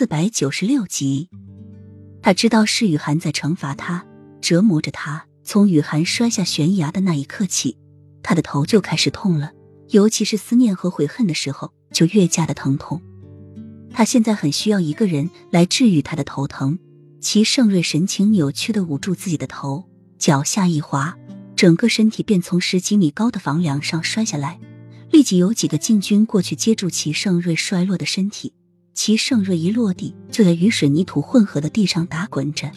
[0.00, 1.28] 四百九十六集，
[2.22, 4.06] 他知道是雨涵在惩罚他，
[4.40, 5.26] 折磨着他。
[5.44, 7.76] 从雨涵摔下悬崖的那一刻起，
[8.22, 9.52] 他的头就开始痛了，
[9.90, 13.02] 尤其是思念和悔恨的时候，就越加的疼痛。
[13.90, 16.78] 他现在很需要一个人来治愈他的头疼。
[17.20, 19.84] 齐盛瑞神情扭曲的捂住自己的头，
[20.18, 21.14] 脚下一滑，
[21.54, 24.58] 整个身体便从十几米高的房梁上摔下来。
[25.10, 28.54] 立即有几个禁军过去接住齐盛瑞摔落的身体。
[28.92, 32.70] 齐盛瑞一落地，就在与水泥土混合的地上打滚着，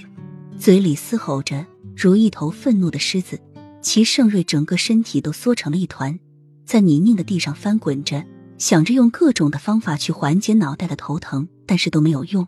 [0.57, 1.65] 嘴里嘶吼着，
[1.95, 3.39] 如一头愤怒的狮子。
[3.81, 6.17] 齐盛瑞整个身体都缩成了一团，
[6.65, 8.23] 在泥泞的地上翻滚着，
[8.57, 12.47] 想着用各种的方法去缓解脑袋的头疼，但是都没有用。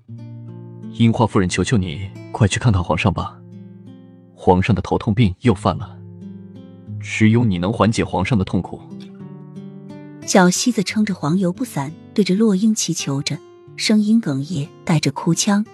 [0.93, 3.37] 樱花夫人，求求你，快去看看皇上吧！
[4.33, 5.97] 皇上的头痛病又犯了，
[7.01, 8.79] 只有你能缓解皇上的痛苦。
[10.25, 13.37] 小西子撑着黄油布伞，对着洛英祈求着。
[13.77, 15.65] 声音哽咽，带着哭腔：“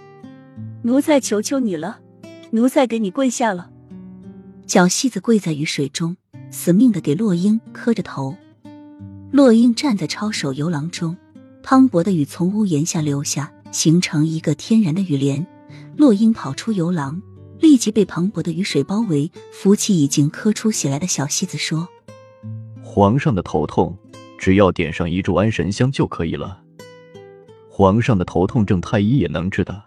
[0.81, 1.99] 奴才求求你了，
[2.49, 3.69] 奴才给你跪下了。”
[4.65, 6.17] 小戏子跪在雨水中，
[6.49, 8.35] 死命的给洛英磕着头。
[9.31, 11.15] 洛英站在抄手游廊中，
[11.61, 15.45] 磅礴的雨从屋檐下流下，形成一个天然的雨帘。
[15.95, 17.21] 洛英跑出游廊，
[17.59, 21.87] 立即被磅礴的雨水包围，扶起已经磕出血来的小戏子，说
[22.81, 23.95] ：“皇上的头痛，
[24.39, 26.63] 只要点上一炷安神香就可以了。”
[27.81, 29.83] 皇上的头痛症，太医也能治的。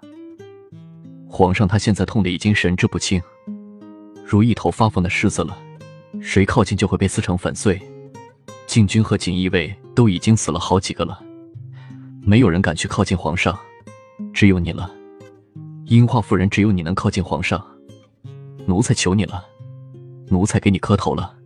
[1.29, 3.23] 皇上他现在痛的已经神志不清，
[4.27, 5.57] 如一头发疯的狮子了，
[6.21, 7.81] 谁靠近就会被撕成粉碎。
[8.67, 11.23] 禁军和锦衣卫都已经死了好几个了，
[12.21, 13.57] 没有人敢去靠近皇上，
[14.33, 14.93] 只有你了，
[15.85, 17.65] 樱花夫人，只有你能靠近皇上。
[18.67, 19.47] 奴才求你了，
[20.31, 21.37] 奴才给你磕头了。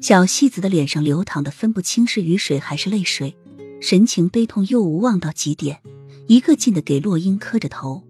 [0.00, 3.36] 小戏子的脸上流淌的分不清是雨水还是泪水。
[3.80, 5.80] 神情悲痛又无望到极点，
[6.26, 8.02] 一个劲的给洛英磕着头。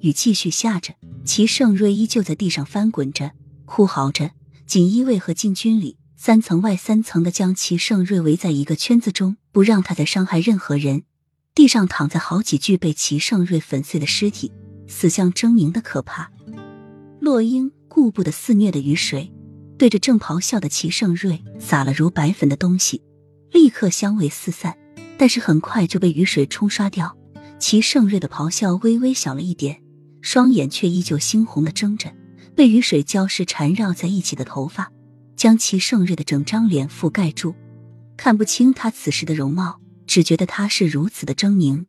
[0.00, 3.32] 雨继续下着，齐盛瑞依旧在地上翻滚着，
[3.64, 4.32] 哭嚎着。
[4.66, 11.02] 锦衣卫和禁军里三层外三层的将齐盛瑞围在一个圈子中，不让他再伤害任何人。
[11.54, 14.50] 地上躺在好几具被齐盛瑞粉碎的尸体，
[14.88, 16.32] 死相狰狞的可怕。
[17.20, 19.30] 洛英顾不得肆虐的雨水，
[19.78, 23.02] 对着正咆哮的齐盛瑞撒了如白粉的东西。
[23.52, 24.78] 立刻香味四散，
[25.22, 27.16] 但是很快就被雨水冲刷掉。
[27.60, 29.80] 齐盛瑞的咆哮微微小了一点，
[30.20, 32.12] 双眼却依旧猩红的睁着。
[32.56, 34.90] 被雨水浇湿缠绕在一起的头发，
[35.36, 37.54] 将齐盛瑞的整张脸覆盖住，
[38.16, 39.78] 看不清他此时的容貌，
[40.08, 41.84] 只觉得他是如此的狰狞。